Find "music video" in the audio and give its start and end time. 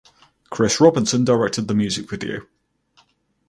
1.75-2.41